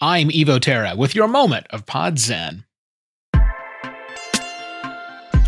I'm 0.00 0.28
Evo 0.28 0.60
Terra 0.60 0.94
with 0.94 1.16
your 1.16 1.26
moment 1.26 1.66
of 1.70 1.84
Pod 1.84 2.20
Zen. 2.20 2.64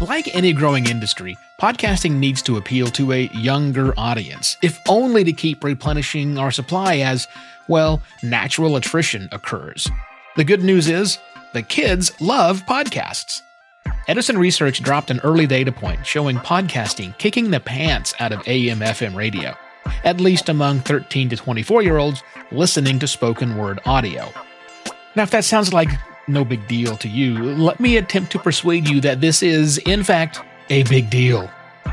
Like 0.01 0.35
any 0.35 0.53
growing 0.53 0.89
industry, 0.89 1.37
podcasting 1.61 2.15
needs 2.15 2.43
to 2.43 2.57
appeal 2.57 2.89
to 2.89 3.13
a 3.13 3.29
younger 3.29 3.95
audience, 3.97 4.57
if 4.61 4.77
only 4.89 5.23
to 5.23 5.33
keep 5.33 5.63
replenishing 5.63 6.37
our 6.37 6.51
supply 6.51 6.97
as, 6.97 7.29
well, 7.69 8.03
natural 8.25 8.75
attrition 8.75 9.29
occurs. 9.31 9.89
The 10.35 10.43
good 10.43 10.65
news 10.65 10.89
is, 10.89 11.19
the 11.53 11.63
kids 11.63 12.11
love 12.21 12.67
podcasts. 12.67 13.43
Edison 14.09 14.37
Research 14.37 14.83
dropped 14.83 15.13
an 15.13 15.21
early 15.21 15.47
data 15.47 15.71
point 15.71 16.05
showing 16.05 16.39
podcasting 16.39 17.17
kicking 17.19 17.53
the 17.53 17.61
pants 17.61 18.15
out 18.19 18.33
of 18.33 18.43
AM 18.49 18.81
FM 18.81 19.15
radio, 19.15 19.55
at 20.05 20.21
least 20.21 20.49
among 20.49 20.81
13 20.81 21.29
to 21.31 21.37
24 21.37 21.83
year 21.83 21.99
olds 21.99 22.23
listening 22.53 22.99
to 22.99 23.07
spoken 23.07 23.57
word 23.57 23.81
audio. 23.85 24.33
Now, 25.17 25.25
if 25.25 25.31
that 25.31 25.45
sounds 25.45 25.73
like 25.73 25.89
no 26.29 26.45
big 26.45 26.67
deal 26.69 26.97
to 26.99 27.09
you, 27.09 27.35
let 27.57 27.81
me 27.81 27.97
attempt 27.97 28.33
to 28.33 28.39
persuade 28.39 28.89
you 28.89 29.01
that 29.01 29.21
this 29.21 29.43
is, 29.43 29.79
in 29.79 30.05
fact, 30.05 30.41
a 30.69 30.85
big 30.85 31.11
deal. 31.11 31.51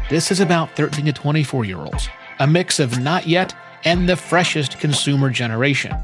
This 0.10 0.32
is 0.32 0.40
about 0.40 0.76
13 0.76 1.06
to 1.06 1.14
24 1.14 1.66
year 1.66 1.80
olds, 1.80 2.08
a 2.40 2.48
mix 2.48 2.80
of 2.80 3.00
not 3.00 3.28
yet 3.28 3.54
and 3.84 4.08
the 4.08 4.16
freshest 4.16 4.80
consumer 4.80 5.30
generation. 5.30 5.96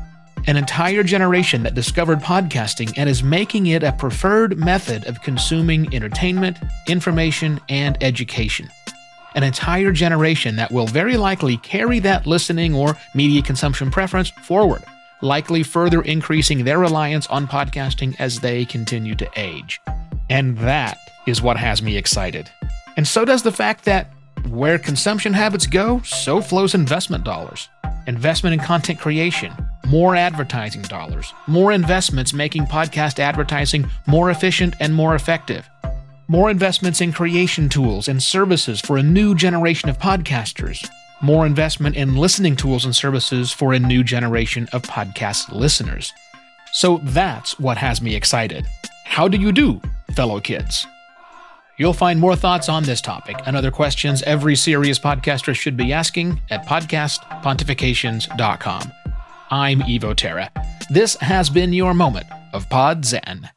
An 0.46 0.58
entire 0.58 1.04
generation 1.04 1.64
that 1.64 1.74
discovered 1.74 2.20
podcasting 2.20 2.94
and 2.98 3.10
is 3.10 3.24
making 3.24 3.68
it 3.68 3.84
a 3.84 3.94
preferred 3.94 4.58
method 4.58 5.08
of 5.08 5.22
consuming 5.22 5.94
entertainment, 5.94 6.58
information, 6.90 7.62
and 7.70 7.98
education. 8.04 8.70
An 9.36 9.44
entire 9.44 9.92
generation 9.92 10.56
that 10.58 10.72
will 10.72 10.88
very 10.88 11.18
likely 11.18 11.58
carry 11.58 12.00
that 12.00 12.28
listening 12.28 12.76
or 12.76 12.98
media 13.16 13.42
consumption 13.42 13.90
preference 13.92 14.30
forward 14.30 14.84
likely 15.24 15.64
further 15.64 16.02
increasing 16.02 16.64
their 16.64 16.78
reliance 16.78 17.26
on 17.28 17.48
podcasting 17.48 18.16
as 18.20 18.40
they 18.42 18.66
continue 18.66 19.16
to 19.16 19.30
age. 19.36 19.80
And 20.30 20.58
that 20.60 20.98
is 21.26 21.42
what 21.42 21.58
has 21.58 21.82
me 21.82 21.98
excited. 21.98 22.50
And 22.98 23.08
so 23.08 23.26
does 23.26 23.42
the 23.42 23.52
fact 23.52 23.86
that 23.86 24.12
where 24.50 24.78
consumption 24.78 25.34
habits 25.34 25.66
go, 25.66 26.02
so 26.02 26.42
flows 26.42 26.76
investment 26.76 27.24
dollars. 27.24 27.70
Investment 28.06 28.54
in 28.54 28.60
content 28.60 29.00
creation, 29.00 29.54
more 29.88 30.16
advertising 30.16 30.82
dollars, 30.84 31.34
more 31.48 31.72
investments 31.72 32.34
making 32.34 32.66
podcast 32.66 33.20
advertising 33.20 33.90
more 34.06 34.30
efficient 34.30 34.76
and 34.82 34.94
more 34.94 35.16
effective. 35.16 35.70
More 36.30 36.50
investments 36.50 37.02
in 37.02 37.12
creation 37.12 37.68
tools 37.68 38.08
and 38.08 38.24
services 38.24 38.80
for 38.80 38.96
a 38.98 39.04
new 39.04 39.36
generation 39.36 39.90
of 39.90 40.00
podcasters, 40.00 40.90
more 41.22 41.46
investment 41.46 41.98
in 41.98 42.16
listening 42.16 42.56
tools 42.56 42.86
and 42.86 42.96
services 42.96 43.52
for 43.52 43.74
a 43.74 43.80
new 43.80 44.06
generation 44.06 44.70
of 44.72 44.84
podcast 44.84 45.52
listeners. 45.52 46.14
So 46.72 47.02
that's 47.04 47.60
what 47.60 47.78
has 47.78 48.02
me 48.02 48.16
excited. 48.16 48.66
How 49.04 49.28
do 49.28 49.38
you 49.38 49.52
do, 49.52 49.82
fellow 50.16 50.40
kids? 50.40 50.88
You'll 51.78 51.92
find 51.92 52.22
more 52.22 52.38
thoughts 52.38 52.70
on 52.70 52.84
this 52.84 53.02
topic 53.02 53.36
and 53.46 53.58
other 53.58 53.72
questions 53.72 54.24
every 54.24 54.56
serious 54.56 55.00
podcaster 55.00 55.54
should 55.54 55.76
be 55.76 55.92
asking 55.92 56.40
at 56.52 56.66
podcastpontifications.com. 56.66 58.94
I'm 59.52 59.82
Evo 59.82 60.16
Terra. 60.16 60.50
This 60.90 61.18
has 61.18 61.50
been 61.50 61.74
your 61.74 61.94
moment 61.94 62.28
of 62.54 62.70
Pod 62.70 63.04
Zen. 63.04 63.50